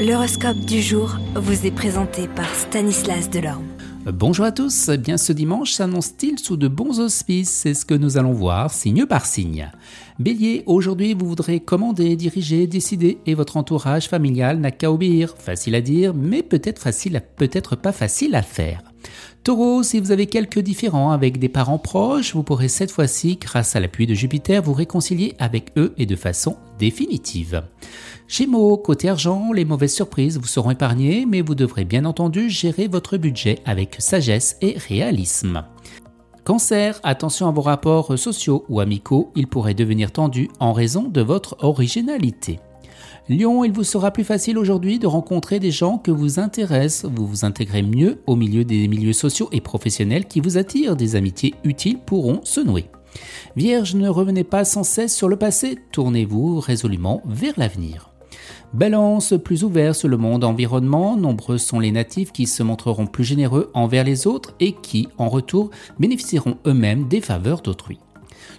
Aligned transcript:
L'horoscope 0.00 0.60
du 0.60 0.80
jour 0.80 1.18
vous 1.34 1.66
est 1.66 1.70
présenté 1.70 2.26
par 2.26 2.48
Stanislas 2.54 3.28
Delorme. 3.28 3.66
Bonjour 4.06 4.46
à 4.46 4.50
tous, 4.50 4.88
eh 4.88 4.96
bien 4.96 5.18
ce 5.18 5.30
dimanche 5.34 5.72
s'annonce-t-il 5.72 6.38
sous 6.38 6.56
de 6.56 6.68
bons 6.68 7.00
auspices? 7.00 7.50
C'est 7.50 7.74
ce 7.74 7.84
que 7.84 7.92
nous 7.92 8.16
allons 8.16 8.32
voir 8.32 8.72
signe 8.72 9.04
par 9.04 9.26
signe. 9.26 9.70
Bélier, 10.18 10.62
aujourd'hui 10.64 11.12
vous 11.12 11.26
voudrez 11.26 11.60
commander, 11.60 12.16
diriger, 12.16 12.66
décider 12.66 13.18
et 13.26 13.34
votre 13.34 13.58
entourage 13.58 14.08
familial 14.08 14.58
n'a 14.58 14.70
qu'à 14.70 14.90
obéir. 14.90 15.34
Facile 15.36 15.74
à 15.74 15.82
dire, 15.82 16.14
mais 16.14 16.42
peut-être 16.42 16.80
facile, 16.80 17.20
peut-être 17.36 17.76
pas 17.76 17.92
facile 17.92 18.34
à 18.34 18.42
faire. 18.42 18.80
Taureau, 19.44 19.82
si 19.82 20.00
vous 20.00 20.12
avez 20.12 20.24
quelques 20.24 20.60
différends 20.60 21.10
avec 21.10 21.38
des 21.38 21.50
parents 21.50 21.78
proches, 21.78 22.34
vous 22.34 22.42
pourrez 22.42 22.68
cette 22.68 22.90
fois-ci, 22.90 23.36
grâce 23.36 23.76
à 23.76 23.80
l'appui 23.80 24.06
de 24.06 24.14
Jupiter, 24.14 24.62
vous 24.62 24.72
réconcilier 24.72 25.34
avec 25.38 25.72
eux 25.76 25.92
et 25.98 26.06
de 26.06 26.16
façon 26.16 26.56
définitive. 26.78 27.62
Gémeaux, 28.30 28.76
côté 28.76 29.08
argent, 29.08 29.52
les 29.52 29.64
mauvaises 29.64 29.92
surprises 29.92 30.38
vous 30.38 30.46
seront 30.46 30.70
épargnées, 30.70 31.26
mais 31.26 31.40
vous 31.40 31.56
devrez 31.56 31.84
bien 31.84 32.04
entendu 32.04 32.48
gérer 32.48 32.86
votre 32.86 33.16
budget 33.16 33.58
avec 33.64 33.96
sagesse 33.98 34.56
et 34.60 34.76
réalisme. 34.78 35.64
Cancer, 36.44 37.00
attention 37.02 37.48
à 37.48 37.50
vos 37.50 37.60
rapports 37.60 38.16
sociaux 38.16 38.64
ou 38.68 38.78
amicaux, 38.78 39.32
ils 39.34 39.48
pourraient 39.48 39.74
devenir 39.74 40.12
tendus 40.12 40.48
en 40.60 40.72
raison 40.72 41.08
de 41.08 41.20
votre 41.20 41.56
originalité. 41.64 42.60
Lion, 43.28 43.64
il 43.64 43.72
vous 43.72 43.82
sera 43.82 44.12
plus 44.12 44.22
facile 44.22 44.58
aujourd'hui 44.58 45.00
de 45.00 45.08
rencontrer 45.08 45.58
des 45.58 45.72
gens 45.72 45.98
que 45.98 46.12
vous 46.12 46.38
intéressent. 46.38 47.10
Vous 47.12 47.26
vous 47.26 47.44
intégrez 47.44 47.82
mieux 47.82 48.22
au 48.28 48.36
milieu 48.36 48.64
des 48.64 48.86
milieux 48.86 49.12
sociaux 49.12 49.48
et 49.50 49.60
professionnels 49.60 50.26
qui 50.26 50.38
vous 50.38 50.56
attirent. 50.56 50.94
Des 50.94 51.16
amitiés 51.16 51.56
utiles 51.64 51.98
pourront 51.98 52.42
se 52.44 52.60
nouer. 52.60 52.86
Vierge, 53.56 53.96
ne 53.96 54.08
revenez 54.08 54.44
pas 54.44 54.64
sans 54.64 54.84
cesse 54.84 55.16
sur 55.16 55.28
le 55.28 55.36
passé, 55.36 55.78
tournez-vous 55.90 56.60
résolument 56.60 57.22
vers 57.26 57.54
l'avenir. 57.56 58.10
Balance, 58.72 59.34
plus 59.44 59.64
ouvert 59.64 59.94
sur 59.94 60.08
le 60.08 60.16
monde 60.16 60.44
environnement, 60.44 61.16
nombreux 61.16 61.58
sont 61.58 61.80
les 61.80 61.92
natifs 61.92 62.32
qui 62.32 62.46
se 62.46 62.62
montreront 62.62 63.06
plus 63.06 63.24
généreux 63.24 63.70
envers 63.74 64.04
les 64.04 64.26
autres 64.26 64.54
et 64.60 64.72
qui, 64.72 65.08
en 65.18 65.28
retour, 65.28 65.70
bénéficieront 65.98 66.56
eux-mêmes 66.66 67.08
des 67.08 67.20
faveurs 67.20 67.62
d'autrui. 67.62 67.98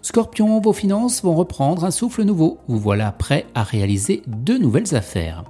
Scorpion, 0.01 0.59
vos 0.59 0.73
finances 0.73 1.23
vont 1.23 1.35
reprendre 1.35 1.85
un 1.85 1.91
souffle 1.91 2.23
nouveau. 2.23 2.57
Vous 2.67 2.79
voilà 2.79 3.11
prêt 3.11 3.45
à 3.53 3.63
réaliser 3.63 4.23
de 4.27 4.57
nouvelles 4.57 4.95
affaires. 4.95 5.43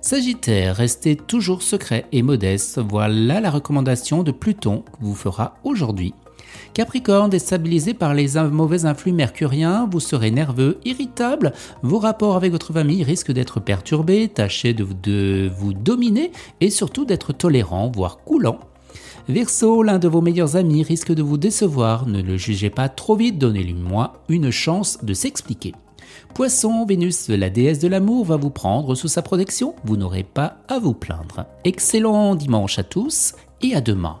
Sagittaire, 0.00 0.76
restez 0.76 1.16
toujours 1.16 1.62
secret 1.62 2.04
et 2.12 2.22
modeste. 2.22 2.78
Voilà 2.78 3.40
la 3.40 3.50
recommandation 3.50 4.22
de 4.22 4.32
Pluton 4.32 4.84
que 4.92 5.04
vous 5.04 5.14
fera 5.14 5.54
aujourd'hui. 5.64 6.12
Capricorne, 6.74 7.30
déstabilisé 7.30 7.94
par 7.94 8.14
les 8.14 8.34
mauvais 8.50 8.84
influx 8.84 9.12
mercuriens, 9.12 9.88
vous 9.90 10.00
serez 10.00 10.30
nerveux, 10.30 10.78
irritable, 10.84 11.52
vos 11.82 11.98
rapports 11.98 12.34
avec 12.34 12.50
votre 12.50 12.72
famille 12.72 13.04
risquent 13.04 13.32
d'être 13.32 13.60
perturbés, 13.60 14.28
tâchez 14.28 14.74
de, 14.74 14.86
de 15.02 15.50
vous 15.56 15.72
dominer 15.72 16.32
et 16.60 16.70
surtout 16.70 17.04
d'être 17.04 17.32
tolérant, 17.32 17.90
voire 17.94 18.18
coulant 18.18 18.58
Verseau, 19.28 19.82
l'un 19.82 19.98
de 19.98 20.08
vos 20.08 20.20
meilleurs 20.20 20.56
amis 20.56 20.82
risque 20.82 21.12
de 21.12 21.22
vous 21.22 21.38
décevoir, 21.38 22.06
ne 22.06 22.20
le 22.20 22.36
jugez 22.36 22.68
pas 22.68 22.90
trop 22.90 23.16
vite, 23.16 23.38
donnez-lui 23.38 23.72
moi 23.72 24.24
une 24.28 24.50
chance 24.50 25.02
de 25.02 25.14
s'expliquer. 25.14 25.72
Poisson, 26.34 26.84
Vénus, 26.84 27.28
la 27.28 27.48
déesse 27.48 27.78
de 27.78 27.88
l'amour, 27.88 28.26
va 28.26 28.36
vous 28.36 28.50
prendre 28.50 28.94
sous 28.94 29.08
sa 29.08 29.22
protection, 29.22 29.74
vous 29.84 29.96
n'aurez 29.96 30.24
pas 30.24 30.58
à 30.68 30.78
vous 30.78 30.92
plaindre. 30.92 31.46
Excellent 31.64 32.34
dimanche 32.34 32.78
à 32.78 32.82
tous 32.82 33.34
et 33.62 33.74
à 33.74 33.80
demain. 33.80 34.20